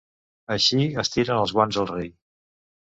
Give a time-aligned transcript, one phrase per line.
[0.55, 2.13] Així es tiren els guants al rei.